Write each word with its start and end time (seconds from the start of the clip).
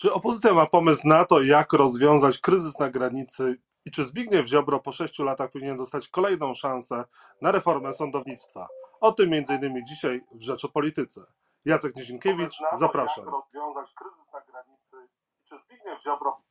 Czy 0.00 0.12
opozycja 0.12 0.54
ma 0.54 0.66
pomysł 0.66 1.08
na 1.08 1.24
to, 1.24 1.42
jak 1.42 1.72
rozwiązać 1.72 2.38
kryzys 2.38 2.78
na 2.78 2.90
granicy 2.90 3.58
i 3.84 3.90
czy 3.90 4.04
Zbigniew 4.04 4.46
Ziobro 4.46 4.80
po 4.80 4.92
sześciu 4.92 5.24
latach 5.24 5.50
powinien 5.50 5.76
dostać 5.76 6.08
kolejną 6.08 6.54
szansę 6.54 7.04
na 7.42 7.52
reformę 7.52 7.92
sądownictwa? 7.92 8.68
O 9.00 9.12
tym 9.12 9.32
m.in. 9.32 9.84
dzisiaj 9.84 10.20
w 10.32 10.42
Rzecz 10.42 10.64
o 10.64 10.68
Polityce. 10.68 11.20
Jacek 11.64 11.96
Nizinkiewicz, 11.96 12.58
zapraszam. 12.72 13.24
Jak 13.24 13.34
rozwiązać 13.34 13.94
kryzys 13.94 14.32
na 14.32 14.40
granicy 14.40 14.96
i 15.38 15.48
czy 15.48 15.54
Zbigniew 15.64 16.02
Ziobro... 16.02 16.42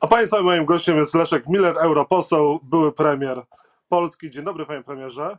A 0.00 0.06
Państwa 0.06 0.42
moim 0.42 0.64
gościem 0.64 0.96
jest 0.96 1.14
Leszek 1.14 1.46
Miller, 1.46 1.78
europoseł, 1.78 2.60
były 2.62 2.92
premier 2.92 3.42
Polski. 3.88 4.30
Dzień 4.30 4.44
dobry 4.44 4.66
Panie 4.66 4.82
Premierze. 4.82 5.38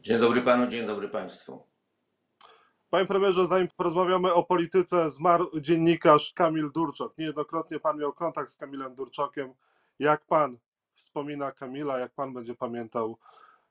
Dzień 0.00 0.20
dobry 0.20 0.42
Panu, 0.42 0.66
dzień 0.66 0.86
dobry 0.86 1.08
Państwu. 1.08 1.69
Panie 2.90 3.06
premierze, 3.06 3.46
zanim 3.46 3.68
porozmawiamy 3.76 4.34
o 4.34 4.42
polityce, 4.42 5.10
zmarł 5.10 5.60
dziennikarz 5.60 6.32
Kamil 6.32 6.72
Durczok. 6.72 7.18
Niejednokrotnie 7.18 7.80
pan 7.80 7.98
miał 7.98 8.12
kontakt 8.12 8.50
z 8.50 8.56
Kamilem 8.56 8.94
Durczokiem. 8.94 9.54
Jak 9.98 10.24
pan 10.24 10.58
wspomina 10.94 11.52
Kamila, 11.52 11.98
jak 11.98 12.12
pan 12.12 12.34
będzie 12.34 12.54
pamiętał 12.54 13.18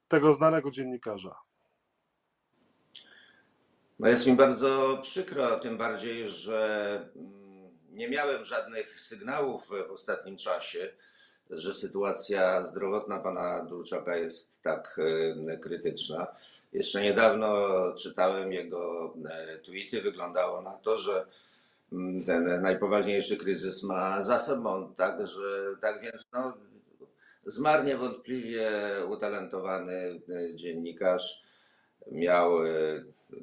tego 0.08 0.34
znanego 0.34 0.72
dziennikarza? 0.72 1.36
No 4.00 4.08
jest 4.08 4.28
mi 4.28 4.36
bardzo 4.36 5.00
przykro, 5.02 5.60
tym 5.60 5.78
bardziej, 5.78 6.28
że 6.28 7.10
mm, 7.16 7.78
nie 7.90 8.10
miałem 8.10 8.46
żadnych 8.46 9.00
sygnałów 9.00 9.70
w 9.88 9.92
ostatnim 9.92 10.38
czasie 10.38 10.94
że 11.50 11.74
sytuacja 11.74 12.64
zdrowotna 12.64 13.20
pana 13.20 13.66
Durczaka 13.66 14.18
jest 14.18 14.64
tak 14.64 15.00
e, 15.48 15.58
krytyczna. 15.58 16.28
Jeszcze 16.74 17.02
niedawno 17.02 17.68
czytałem 17.94 18.54
jego 18.54 19.14
e, 19.30 19.58
tweety. 19.58 20.02
Wyglądało 20.02 20.62
na 20.62 20.72
to, 20.72 20.98
że 20.98 21.26
mm, 21.94 22.24
ten 22.24 22.62
najpoważniejszy 22.62 23.38
kryzys 23.38 23.84
ma 23.84 24.22
za 24.22 24.40
sobą. 24.40 24.94
Także, 24.94 25.76
tak 25.82 26.02
więc 26.02 26.26
no, 26.34 26.54
zmarł 27.46 27.84
niewątpliwie 27.84 28.70
utalentowany 29.08 30.22
e, 30.30 30.56
dziennikarz. 30.56 31.44
Miał 32.12 32.58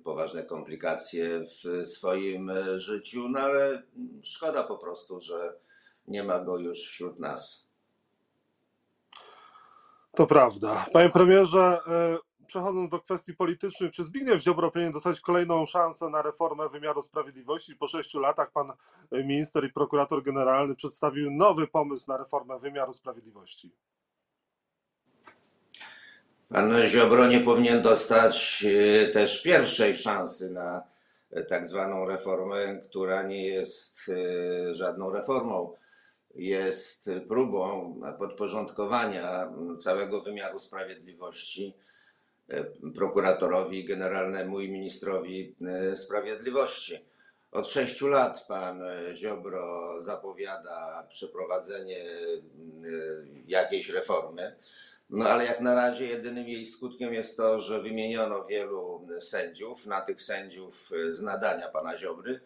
poważne 0.04 0.42
komplikacje 0.42 1.40
w 1.40 1.86
swoim 1.88 2.52
życiu, 2.76 3.28
no 3.28 3.38
ale 3.40 3.82
szkoda 4.22 4.62
po 4.62 4.76
prostu, 4.76 5.20
że 5.20 5.54
nie 6.08 6.24
ma 6.24 6.40
go 6.40 6.58
już 6.58 6.78
wśród 6.78 7.18
nas. 7.18 7.65
To 10.16 10.26
prawda. 10.26 10.86
Panie 10.92 11.10
premierze, 11.10 11.80
e, 11.86 12.46
przechodząc 12.46 12.90
do 12.90 13.00
kwestii 13.00 13.34
politycznych, 13.34 13.92
czy 13.92 14.04
Zbigniew 14.04 14.42
Ziobro 14.42 14.70
powinien 14.70 14.92
dostać 14.92 15.20
kolejną 15.20 15.66
szansę 15.66 16.08
na 16.08 16.22
reformę 16.22 16.68
wymiaru 16.68 17.02
sprawiedliwości? 17.02 17.76
Po 17.76 17.86
sześciu 17.86 18.20
latach 18.20 18.52
pan 18.52 18.72
minister 19.12 19.64
i 19.64 19.72
prokurator 19.72 20.22
generalny 20.22 20.74
przedstawił 20.74 21.30
nowy 21.30 21.66
pomysł 21.66 22.04
na 22.08 22.16
reformę 22.16 22.58
wymiaru 22.58 22.92
sprawiedliwości. 22.92 23.72
Pan 26.48 26.86
Ziobro 26.86 27.26
nie 27.26 27.40
powinien 27.40 27.82
dostać 27.82 28.66
e, 28.68 29.06
też 29.06 29.42
pierwszej 29.42 29.96
szansy 29.96 30.50
na 30.50 30.82
e, 31.30 31.42
tak 31.42 31.66
zwaną 31.66 32.04
reformę, 32.04 32.80
która 32.84 33.22
nie 33.22 33.46
jest 33.46 34.10
żadną 34.72 35.10
reformą 35.10 35.72
jest 36.36 37.10
próbą 37.28 37.94
podporządkowania 38.18 39.52
całego 39.78 40.20
wymiaru 40.20 40.58
sprawiedliwości 40.58 41.74
e, 42.48 42.64
prokuratorowi 42.94 43.84
generalnemu 43.84 44.60
i 44.60 44.70
ministrowi 44.70 45.54
e, 45.66 45.96
sprawiedliwości. 45.96 47.04
Od 47.52 47.68
sześciu 47.68 48.08
lat 48.08 48.46
pan 48.48 48.82
Ziobro 49.14 49.96
zapowiada 50.02 51.06
przeprowadzenie 51.08 52.00
e, 52.00 52.04
jakiejś 53.46 53.88
reformy, 53.88 54.56
no 55.10 55.28
ale 55.28 55.44
jak 55.44 55.60
na 55.60 55.74
razie 55.74 56.06
jedynym 56.06 56.48
jej 56.48 56.66
skutkiem 56.66 57.14
jest 57.14 57.36
to, 57.36 57.58
że 57.58 57.82
wymieniono 57.82 58.44
wielu 58.44 59.08
sędziów, 59.20 59.86
na 59.86 60.00
tych 60.00 60.22
sędziów 60.22 60.90
z 61.10 61.22
nadania 61.22 61.68
pana 61.68 61.96
Ziobry 61.96 62.40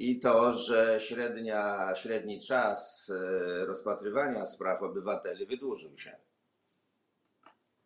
i 0.00 0.20
to, 0.20 0.52
że 0.52 0.98
średnia, 1.00 1.94
średni 1.94 2.40
czas 2.40 3.12
e, 3.14 3.66
rozpatrywania 3.66 4.46
spraw 4.46 4.82
obywateli 4.82 5.46
wydłużył 5.46 5.98
się. 5.98 6.16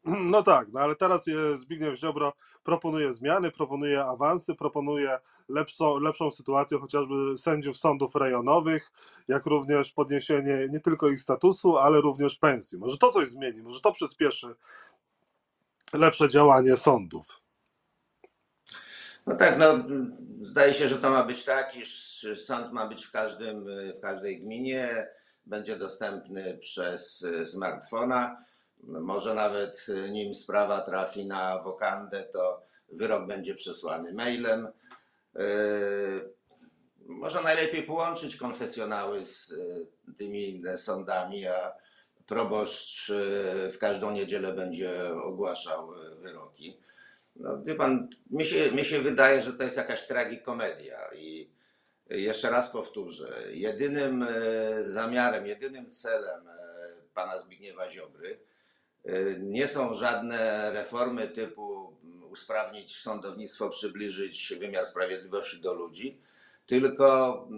No 0.04 0.42
tak, 0.42 0.68
no 0.72 0.80
ale 0.80 0.96
teraz 0.96 1.24
Zbigniew 1.54 1.98
Ziobro 1.98 2.32
proponuje 2.64 3.12
zmiany, 3.12 3.50
proponuje 3.50 4.04
awansy, 4.04 4.54
proponuje 4.54 5.18
lepszą, 5.48 5.98
lepszą 5.98 6.30
sytuację 6.30 6.78
chociażby 6.78 7.38
sędziów 7.38 7.76
sądów 7.76 8.14
rejonowych, 8.14 8.92
jak 9.28 9.46
również 9.46 9.92
podniesienie 9.92 10.68
nie 10.70 10.80
tylko 10.80 11.08
ich 11.08 11.20
statusu, 11.20 11.78
ale 11.78 12.00
również 12.00 12.36
pensji. 12.36 12.78
Może 12.78 12.98
to 12.98 13.10
coś 13.10 13.28
zmieni, 13.28 13.62
może 13.62 13.80
to 13.80 13.92
przyspieszy 13.92 14.54
lepsze 15.92 16.28
działanie 16.28 16.76
sądów. 16.76 17.43
No 19.26 19.36
tak, 19.36 19.58
no, 19.58 19.84
zdaje 20.40 20.74
się, 20.74 20.88
że 20.88 20.98
to 20.98 21.10
ma 21.10 21.24
być 21.24 21.44
tak, 21.44 21.76
iż 21.76 22.26
sąd 22.34 22.72
ma 22.72 22.86
być 22.86 23.04
w, 23.06 23.10
każdym, 23.10 23.66
w 23.96 24.00
każdej 24.00 24.40
gminie, 24.40 25.08
będzie 25.46 25.76
dostępny 25.76 26.58
przez 26.58 27.26
smartfona. 27.44 28.44
Może 28.82 29.34
nawet 29.34 29.86
nim 30.10 30.34
sprawa 30.34 30.80
trafi 30.80 31.26
na 31.26 31.62
wokandę, 31.62 32.24
to 32.24 32.62
wyrok 32.92 33.26
będzie 33.26 33.54
przesłany 33.54 34.12
mailem. 34.12 34.68
Yy, 35.34 36.34
może 37.06 37.42
najlepiej 37.42 37.82
połączyć 37.82 38.36
konfesjonały 38.36 39.24
z 39.24 39.50
yy, 40.06 40.14
tymi 40.14 40.60
sądami, 40.76 41.46
a 41.46 41.72
proboszcz 42.26 43.08
yy, 43.08 43.70
w 43.70 43.78
każdą 43.78 44.10
niedzielę 44.10 44.52
będzie 44.52 45.14
ogłaszał 45.14 45.92
wyroki. 46.22 46.78
No, 47.36 47.62
wie 47.62 47.74
pan, 47.74 48.08
mi 48.30 48.44
się, 48.44 48.72
mi 48.72 48.84
się 48.84 49.00
wydaje, 49.00 49.42
że 49.42 49.52
to 49.52 49.62
jest 49.62 49.76
jakaś 49.76 50.06
tragikomedia 50.06 51.14
i 51.14 51.50
jeszcze 52.10 52.50
raz 52.50 52.70
powtórzę, 52.70 53.42
jedynym 53.50 54.22
e, 54.22 54.84
zamiarem, 54.84 55.46
jedynym 55.46 55.90
celem 55.90 56.48
e, 56.48 56.52
pana 57.14 57.38
Zbigniewa 57.38 57.90
Ziobry 57.90 58.38
e, 59.04 59.38
nie 59.38 59.68
są 59.68 59.94
żadne 59.94 60.70
reformy 60.72 61.28
typu 61.28 61.96
usprawnić 62.30 62.96
sądownictwo, 62.96 63.70
przybliżyć 63.70 64.54
wymiar 64.60 64.86
sprawiedliwości 64.86 65.60
do 65.60 65.74
ludzi, 65.74 66.20
tylko 66.66 67.48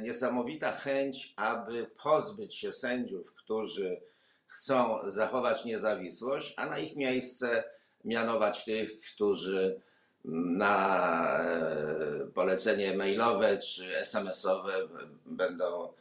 niesamowita 0.00 0.72
chęć, 0.72 1.34
aby 1.36 1.90
pozbyć 2.02 2.54
się 2.54 2.72
sędziów, 2.72 3.34
którzy 3.34 4.00
chcą 4.46 4.98
zachować 5.10 5.64
niezawisłość, 5.64 6.54
a 6.56 6.66
na 6.66 6.78
ich 6.78 6.96
miejsce 6.96 7.64
mianować 8.04 8.64
tych, 8.64 8.90
którzy 9.14 9.80
na 10.24 11.38
e, 11.38 12.26
polecenie 12.34 12.96
mailowe 12.96 13.58
czy 13.58 13.98
SMS-owe 13.98 14.88
będą 15.26 15.92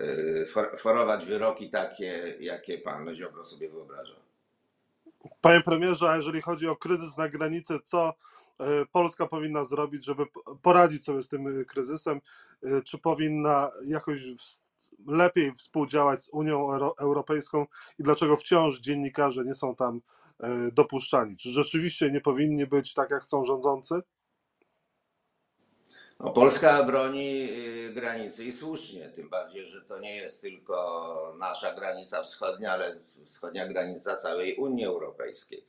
e, 0.00 0.76
forować 0.76 1.26
wyroki 1.26 1.70
takie, 1.70 2.36
jakie 2.40 2.78
pan 2.78 3.14
Ziobro 3.14 3.44
sobie 3.44 3.68
wyobraża. 3.68 4.14
Panie 5.40 5.60
premierze, 5.60 6.10
a 6.10 6.16
jeżeli 6.16 6.42
chodzi 6.42 6.68
o 6.68 6.76
kryzys 6.76 7.16
na 7.16 7.28
granicy, 7.28 7.74
co 7.84 8.14
e, 8.60 8.64
Polska 8.92 9.26
powinna 9.26 9.64
zrobić, 9.64 10.04
żeby 10.04 10.26
poradzić 10.62 11.04
sobie 11.04 11.22
z 11.22 11.28
tym 11.28 11.64
kryzysem? 11.64 12.20
Czy 12.84 12.98
powinna 12.98 13.70
jakoś 13.84 14.22
lepiej 15.06 15.52
współdziałać 15.54 16.22
z 16.22 16.28
Unią 16.28 16.72
Europejską 16.98 17.66
i 17.98 18.02
dlaczego 18.02 18.36
wciąż 18.36 18.80
dziennikarze 18.80 19.44
nie 19.44 19.54
są 19.54 19.74
tam 19.74 20.00
E, 20.42 20.70
dopuszczani? 20.72 21.36
Czy 21.36 21.48
rzeczywiście 21.48 22.10
nie 22.10 22.20
powinni 22.20 22.66
być 22.66 22.94
tak, 22.94 23.10
jak 23.10 23.22
chcą 23.22 23.44
rządzący? 23.44 23.94
No, 26.20 26.30
Polska 26.30 26.84
broni 26.84 27.48
y, 27.50 27.92
granicy 27.94 28.44
i 28.44 28.52
słusznie, 28.52 29.08
tym 29.08 29.28
bardziej, 29.28 29.66
że 29.66 29.82
to 29.82 29.98
nie 29.98 30.16
jest 30.16 30.42
tylko 30.42 31.36
nasza 31.38 31.74
granica 31.74 32.22
wschodnia, 32.22 32.72
ale 32.72 33.00
wschodnia 33.24 33.68
granica 33.68 34.16
całej 34.16 34.56
Unii 34.56 34.84
Europejskiej. 34.84 35.66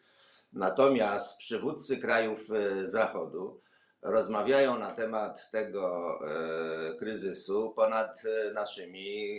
Natomiast 0.53 1.37
przywódcy 1.37 1.97
krajów 1.97 2.49
y, 2.51 2.87
Zachodu 2.87 3.61
rozmawiają 4.01 4.79
na 4.79 4.91
temat 4.91 5.49
tego 5.51 6.19
y, 6.91 6.95
kryzysu 6.95 7.73
ponad 7.75 8.23
naszymi 8.53 9.29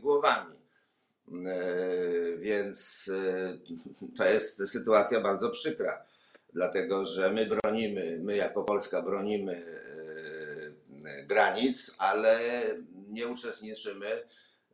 głowami. 0.00 0.59
E, 1.30 2.36
więc 2.36 3.10
e, 3.14 3.58
to 4.16 4.24
jest 4.24 4.68
sytuacja 4.68 5.20
bardzo 5.20 5.50
przykra, 5.50 6.04
dlatego 6.52 7.04
że 7.04 7.30
my 7.30 7.46
bronimy, 7.46 8.18
my 8.22 8.36
jako 8.36 8.64
Polska 8.64 9.02
bronimy 9.02 9.64
e, 11.04 11.24
granic, 11.24 11.96
ale 11.98 12.38
nie 13.08 13.28
uczestniczymy 13.28 14.22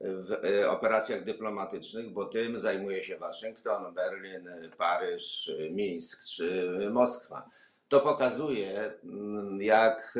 w 0.00 0.37
operacjach 0.69 1.25
dyplomatycznych, 1.25 2.11
bo 2.11 2.25
tym 2.25 2.59
zajmuje 2.59 3.02
się 3.02 3.17
Waszyngton, 3.17 3.94
Berlin, 3.94 4.49
Paryż, 4.79 5.52
Mińsk 5.70 6.25
czy 6.25 6.70
Moskwa. 6.91 7.50
To 7.88 8.00
pokazuje, 8.00 8.93
mm, 9.05 9.62
jak, 9.62 10.19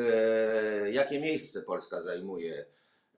jakie 0.91 1.19
miejsce 1.19 1.61
Polska 1.61 2.01
zajmuje 2.01 2.65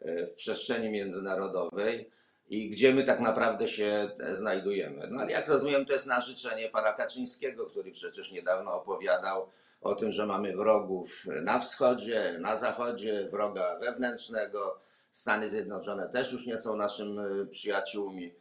w 0.01 0.33
przestrzeni 0.36 0.89
międzynarodowej 0.89 2.10
i 2.50 2.69
gdzie 2.69 2.94
my 2.94 3.04
tak 3.04 3.19
naprawdę 3.19 3.68
się 3.68 4.10
e, 4.19 4.36
znajdujemy. 4.36 5.07
No 5.12 5.22
ale 5.22 5.31
jak 5.31 5.48
rozumiem, 5.48 5.86
to 5.86 5.94
jest 5.94 6.07
na 6.07 6.22
życzenie 6.22 6.69
pana 6.69 6.94
Kaczyńskiego, 6.94 7.66
który 7.66 7.92
przecież 7.92 8.31
niedawno 8.31 8.74
opowiadał 8.74 9.50
o 9.81 9.96
tym, 9.96 10.12
że 10.12 10.25
mamy 10.25 10.56
wrogów 10.57 11.25
na 11.42 11.60
wschodzie, 11.60 12.38
na 12.40 12.56
zachodzie, 12.56 13.28
wroga 13.31 13.80
wewnętrznego. 13.80 14.80
Stany 15.12 15.50
Zjednoczone 15.50 16.10
też 16.10 16.31
już 16.31 16.46
nie 16.46 16.57
są 16.57 16.75
naszymi 16.75 17.18
przyjaciółmi. 17.51 18.34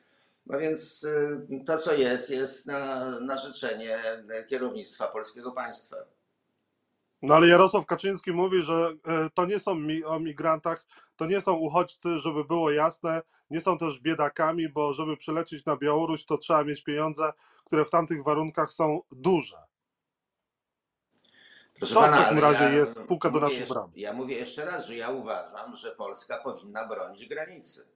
No 0.46 0.58
więc 0.58 1.04
y, 1.04 1.64
to, 1.66 1.78
co 1.78 1.94
jest, 1.94 2.30
jest 2.30 2.66
na, 2.66 3.10
na 3.20 3.36
życzenie 3.36 3.98
kierownictwa 4.48 5.08
polskiego 5.08 5.52
państwa. 5.52 5.96
No 7.22 7.34
ale 7.34 7.48
Jarosław 7.48 7.86
Kaczyński 7.86 8.32
mówi, 8.32 8.62
że 8.62 8.92
e, 9.06 9.30
to 9.34 9.46
nie 9.46 9.58
są 9.58 9.74
mi, 9.74 10.04
o 10.04 10.20
migrantach, 10.20 10.86
to 11.16 11.26
nie 11.26 11.40
są 11.40 11.52
uchodźcy, 11.52 12.18
żeby 12.18 12.44
było 12.44 12.70
jasne, 12.70 13.22
nie 13.50 13.60
są 13.60 13.78
też 13.78 14.00
biedakami, 14.00 14.68
bo 14.68 14.92
żeby 14.92 15.16
przylecieć 15.16 15.64
na 15.64 15.76
Białoruś, 15.76 16.24
to 16.24 16.38
trzeba 16.38 16.64
mieć 16.64 16.82
pieniądze, 16.82 17.32
które 17.64 17.84
w 17.84 17.90
tamtych 17.90 18.24
warunkach 18.24 18.72
są 18.72 19.02
duże. 19.12 19.56
Proszę 21.78 21.94
w 21.94 21.98
pana, 21.98 22.16
takim 22.16 22.38
ale 22.38 22.40
razie 22.40 22.64
ja 22.64 22.70
jest 22.70 23.00
puka 23.00 23.30
do 23.30 23.40
naszych 23.40 23.60
jeszcze- 23.60 23.74
bram? 23.74 23.92
Ja 23.96 24.12
mówię 24.12 24.36
jeszcze 24.36 24.64
raz, 24.64 24.86
że 24.86 24.96
ja 24.96 25.10
uważam, 25.10 25.76
że 25.76 25.90
Polska 25.90 26.36
powinna 26.36 26.88
bronić 26.88 27.26
granicy. 27.26 27.88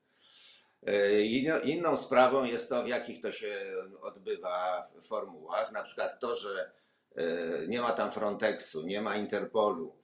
E, 0.86 1.22
Inną 1.64 1.96
sprawą 1.96 2.44
jest 2.44 2.68
to, 2.68 2.82
w 2.82 2.86
jakich 2.88 3.20
to 3.20 3.32
się 3.32 3.74
odbywa 4.00 4.82
w 4.94 5.06
formułach. 5.06 5.72
Na 5.72 5.82
przykład 5.82 6.20
to, 6.20 6.36
że 6.36 6.72
nie 7.68 7.80
ma 7.80 7.92
tam 7.92 8.10
Frontexu, 8.10 8.86
nie 8.86 9.02
ma 9.02 9.16
Interpolu, 9.16 9.96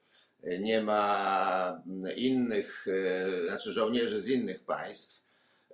e, 0.43 0.59
nie 0.59 0.83
ma 0.83 1.83
mm, 1.87 2.17
innych, 2.17 2.87
e, 2.89 3.47
znaczy 3.49 3.73
żołnierzy 3.73 4.21
z 4.21 4.29
innych 4.29 4.65
państw, 4.65 5.25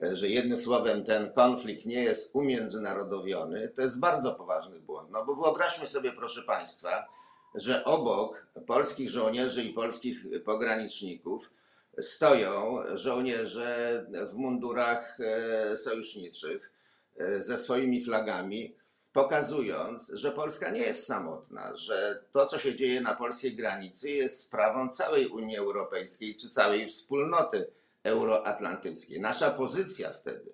e, 0.03 0.17
że 0.17 0.29
jednym 0.29 0.57
słowem 0.57 1.05
ten 1.05 1.33
konflikt 1.33 1.87
nie 1.87 2.03
jest 2.03 2.37
umiędzynarodowiony, 2.37 3.69
to 3.69 3.83
jest 3.83 4.01
bardzo 4.01 4.35
poważny 4.35 4.81
błąd. 4.81 5.11
No 5.11 5.25
bo 5.25 5.35
wyobraźmy 5.35 5.87
sobie, 5.87 6.13
proszę 6.13 6.43
Państwa, 6.43 7.09
że 7.55 7.85
obok 7.85 8.47
polskich 8.67 9.11
żołnierzy 9.11 9.65
i 9.65 9.73
polskich 9.73 10.25
pograniczników 10.45 11.51
stoją 11.99 12.79
żołnierze 12.95 14.07
w 14.33 14.35
mundurach 14.35 15.19
e, 15.21 15.77
sojuszniczych 15.77 16.73
e, 17.17 17.43
ze 17.43 17.59
swoimi 17.59 18.05
flagami, 18.05 18.77
pokazując, 19.14 20.08
że 20.14 20.31
Polska 20.31 20.70
nie 20.70 20.81
jest 20.81 21.06
samotna, 21.06 21.76
że 21.76 22.25
to, 22.31 22.46
co 22.46 22.58
się 22.58 22.76
dzieje 22.76 23.00
na 23.00 23.14
polskiej 23.14 23.56
granicy, 23.56 24.11
jest 24.11 24.40
sprawą 24.40 24.88
całej 24.88 25.26
Unii 25.26 25.56
Europejskiej 25.56 26.37
czy 26.37 26.49
całej 26.49 26.88
wspólnoty 26.88 27.66
euroatlantyckiej. 28.02 29.20
Nasza 29.20 29.50
pozycja 29.50 30.12
wtedy 30.12 30.52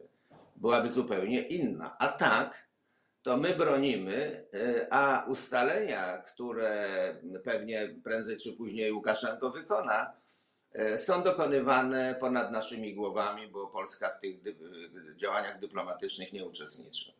byłaby 0.56 0.90
zupełnie 0.90 1.42
inna. 1.42 1.96
A 1.98 2.08
tak, 2.08 2.68
to 3.22 3.36
my 3.36 3.54
bronimy, 3.54 4.44
y, 4.54 4.86
a 4.90 5.24
ustalenia, 5.28 6.18
które 6.18 6.88
pewnie 7.44 7.94
prędzej 8.04 8.36
czy 8.36 8.52
później 8.52 8.92
Łukaszenko 8.92 9.50
wykona, 9.50 10.12
y, 10.94 10.98
są 10.98 11.22
dokonywane 11.22 12.16
ponad 12.20 12.52
naszymi 12.52 12.94
głowami, 12.94 13.48
bo 13.48 13.66
Polska 13.66 14.08
w 14.08 14.20
tych 14.20 14.40
dy- 14.40 14.56
działaniach 15.16 15.58
dyplomatycznych 15.60 16.32
nie 16.32 16.44
uczestniczy. 16.44 17.19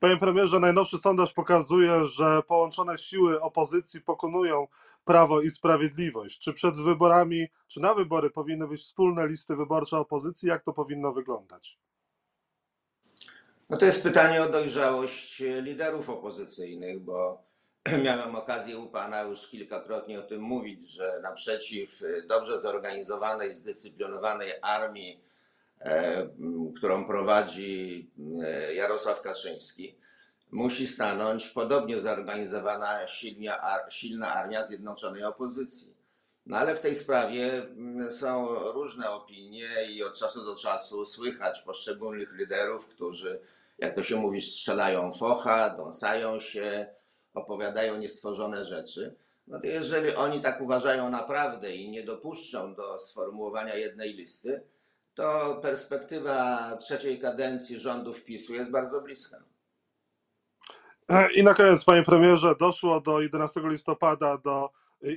Panie 0.00 0.16
premierze, 0.16 0.60
najnowszy 0.60 0.98
sondaż 0.98 1.32
pokazuje, 1.32 2.06
że 2.06 2.42
połączone 2.42 2.98
siły 2.98 3.40
opozycji 3.40 4.00
pokonują 4.00 4.66
Prawo 5.04 5.40
i 5.40 5.50
Sprawiedliwość. 5.50 6.38
Czy 6.38 6.52
przed 6.52 6.80
wyborami, 6.80 7.48
czy 7.66 7.80
na 7.80 7.94
wybory 7.94 8.30
powinny 8.30 8.68
być 8.68 8.80
wspólne 8.80 9.28
listy 9.28 9.56
wyborcze 9.56 9.98
opozycji? 9.98 10.48
Jak 10.48 10.64
to 10.64 10.72
powinno 10.72 11.12
wyglądać? 11.12 11.78
No 13.70 13.76
to 13.76 13.84
jest 13.84 14.02
pytanie 14.02 14.42
o 14.42 14.48
dojrzałość 14.48 15.42
liderów 15.62 16.10
opozycyjnych, 16.10 17.00
bo 17.00 17.42
miałem 18.04 18.36
okazję 18.36 18.78
u 18.78 18.86
pana 18.86 19.22
już 19.22 19.48
kilkakrotnie 19.48 20.18
o 20.18 20.22
tym 20.22 20.40
mówić, 20.40 20.90
że 20.90 21.20
naprzeciw 21.22 22.02
dobrze 22.28 22.58
zorganizowanej, 22.58 23.54
zdyscyplinowanej 23.54 24.52
armii, 24.62 25.20
e, 25.20 25.37
którą 26.76 27.06
prowadzi 27.06 28.10
e, 28.44 28.74
Jarosław 28.74 29.22
Kaczyński, 29.22 29.98
musi 30.50 30.86
stanąć 30.86 31.48
podobnie 31.48 32.00
zorganizowana 32.00 33.06
silna 33.90 34.34
armia 34.34 34.64
zjednoczonej 34.64 35.24
opozycji. 35.24 35.94
No 36.46 36.56
ale 36.56 36.74
w 36.74 36.80
tej 36.80 36.94
sprawie 36.94 37.52
mm, 37.52 38.12
są 38.12 38.48
różne 38.72 39.10
opinie 39.10 39.68
i 39.90 40.02
od 40.02 40.18
czasu 40.18 40.44
do 40.44 40.56
czasu 40.56 41.04
słychać 41.04 41.62
poszczególnych 41.62 42.32
liderów, 42.32 42.86
którzy, 42.86 43.40
jak 43.78 43.94
to 43.94 44.02
się 44.02 44.16
mówi, 44.16 44.40
strzelają 44.40 45.12
focha, 45.12 45.70
dąsają 45.70 46.38
się, 46.38 46.86
opowiadają 47.34 47.98
niestworzone 47.98 48.64
rzeczy. 48.64 49.14
No 49.46 49.60
to 49.60 49.66
jeżeli 49.66 50.14
oni 50.14 50.40
tak 50.40 50.60
uważają 50.60 51.10
naprawdę 51.10 51.76
i 51.76 51.90
nie 51.90 52.02
dopuszczą 52.02 52.74
do 52.74 52.98
sformułowania 52.98 53.74
jednej 53.74 54.14
listy, 54.14 54.62
to 55.18 55.58
perspektywa 55.62 56.76
trzeciej 56.76 57.18
kadencji 57.18 57.80
rządów 57.80 58.24
PiSu 58.24 58.54
jest 58.54 58.70
bardzo 58.70 59.00
bliska. 59.00 59.36
I 61.34 61.42
na 61.42 61.54
koniec, 61.54 61.84
panie 61.84 62.02
premierze, 62.02 62.54
doszło 62.58 63.00
do 63.00 63.20
11 63.20 63.60
listopada 63.64 64.38
do 64.38 64.70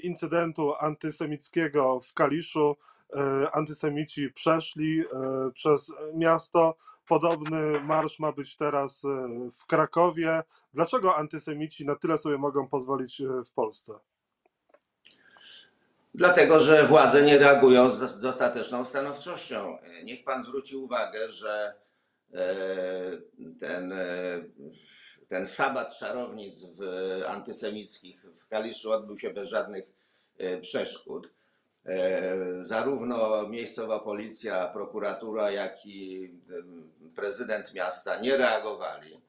incydentu 0.04 0.74
antysemickiego 0.80 2.00
w 2.00 2.14
Kaliszu. 2.14 2.76
E, 3.16 3.52
Antysemici 3.52 4.32
przeszli 4.32 5.00
e, 5.00 5.06
przez 5.54 5.94
miasto. 6.14 6.76
Podobny 7.08 7.80
marsz 7.82 8.20
ma 8.20 8.32
być 8.32 8.58
teraz 8.58 9.04
w 9.60 9.66
Krakowie. 9.66 10.44
Dlaczego 10.74 11.16
antysemici 11.16 11.86
na 11.86 11.96
tyle 11.96 12.18
sobie 12.18 12.38
mogą 12.38 12.68
pozwolić 12.68 13.22
w 13.48 13.52
Polsce? 13.52 13.94
Dlatego, 16.14 16.60
że 16.60 16.84
władze 16.84 17.22
nie 17.24 17.38
reagują 17.40 17.92
z 17.92 18.20
dostateczną 18.20 18.86
stanowczością. 18.86 19.78
Niech 20.04 20.24
pan 20.24 20.42
zwróci 20.42 20.76
uwagę, 20.76 21.30
że 21.30 21.74
e, 22.34 22.56
ten, 23.60 23.94
e, 23.94 24.06
ten 25.30 25.48
sabat 25.48 25.98
czarownic 25.98 26.66
w 26.66 26.82
antysemickich 27.28 28.26
w 28.36 28.48
Kaliszu 28.48 28.92
odbył 28.92 29.18
się 29.18 29.30
bez 29.30 29.50
żadnych 29.50 29.86
e, 30.38 30.58
przeszkód. 30.58 31.30
E, 31.86 32.38
Zarówno 32.62 33.48
miejscowa 33.50 34.00
policja, 34.00 34.68
prokuratura, 34.68 35.52
jak 35.52 35.86
i 35.86 36.30
prezydent 37.16 37.74
miasta 37.74 38.20
nie 38.20 38.38
reagowali. 38.38 39.22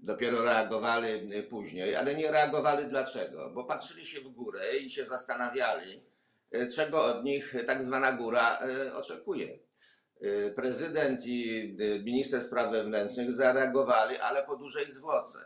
Dopiero 0.00 0.42
reagowali 0.42 1.42
później, 1.42 1.96
ale 1.96 2.14
nie 2.14 2.30
reagowali 2.30 2.84
dlaczego? 2.84 3.50
Bo 3.50 3.64
patrzyli 3.64 4.06
się 4.06 4.20
w 4.20 4.28
górę 4.28 4.76
i 4.76 4.90
się 4.90 5.04
zastanawiali, 5.04 5.96
e, 5.96 6.11
czego 6.76 7.04
od 7.04 7.24
nich 7.24 7.54
tak 7.66 7.82
zwana 7.82 8.12
góra 8.12 8.58
e, 8.58 8.94
oczekuje. 8.94 9.58
E, 10.20 10.50
Prezydent 10.50 11.26
i 11.26 11.60
e, 11.80 11.98
minister 11.98 12.42
spraw 12.42 12.72
wewnętrznych 12.72 13.32
zareagowali, 13.32 14.16
ale 14.16 14.42
po 14.42 14.56
dużej 14.56 14.90
zwłoce. 14.90 15.38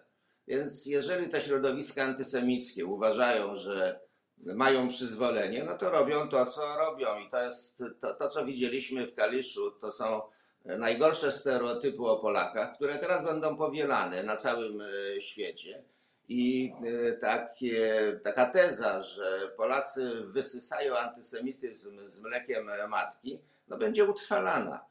Więc 0.46 0.86
jeżeli 0.86 1.28
te 1.28 1.40
środowiska 1.40 2.02
antysemickie 2.02 2.86
uważają, 2.86 3.54
że 3.54 4.00
mają 4.38 4.88
przyzwolenie, 4.88 5.64
no 5.64 5.78
to 5.78 5.90
robią 5.90 6.28
to, 6.28 6.46
co 6.46 6.76
robią. 6.76 7.06
I 7.26 7.30
to 7.30 7.42
jest 7.42 7.84
to, 8.00 8.14
to 8.14 8.28
co 8.28 8.44
widzieliśmy 8.44 9.06
w 9.06 9.14
Kaliszu, 9.14 9.70
to 9.70 9.92
są 9.92 10.20
najgorsze 10.64 11.32
stereotypy 11.32 12.02
o 12.02 12.16
Polakach, 12.16 12.74
które 12.74 12.98
teraz 12.98 13.24
będą 13.24 13.56
powielane 13.56 14.22
na 14.22 14.36
całym 14.36 14.80
e, 14.80 15.20
świecie. 15.20 15.84
I 16.28 16.72
e, 16.84 17.12
takie, 17.12 18.00
taka 18.22 18.46
teza, 18.46 19.00
że 19.00 19.52
Polacy 19.56 20.22
wysysają 20.24 20.96
antysemityzm 20.96 22.00
z 22.04 22.20
mlekiem 22.20 22.70
matki, 22.88 23.40
no 23.68 23.78
będzie 23.78 24.04
utrwalana. 24.04 24.84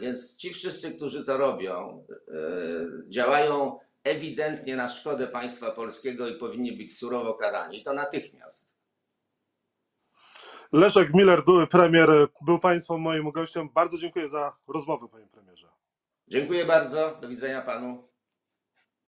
Więc 0.00 0.36
ci 0.36 0.52
wszyscy, 0.52 0.92
którzy 0.96 1.24
to 1.24 1.36
robią, 1.36 2.04
e, 2.10 2.34
działają 3.08 3.78
ewidentnie 4.04 4.76
na 4.76 4.88
szkodę 4.88 5.26
państwa 5.26 5.70
polskiego 5.70 6.28
i 6.28 6.34
powinni 6.34 6.72
być 6.72 6.98
surowo 6.98 7.34
karani. 7.34 7.80
I 7.80 7.84
to 7.84 7.92
natychmiast. 7.92 8.78
Leszek 10.72 11.14
Miller, 11.14 11.44
były 11.44 11.66
premier, 11.66 12.10
był 12.40 12.58
państwo 12.58 12.98
moim 12.98 13.30
gościem. 13.30 13.68
Bardzo 13.74 13.98
dziękuję 13.98 14.28
za 14.28 14.56
rozmowę, 14.68 15.08
panie 15.08 15.26
premierze. 15.26 15.68
Dziękuję 16.28 16.64
bardzo. 16.64 17.18
Do 17.20 17.28
widzenia 17.28 17.62
panu. 17.62 18.07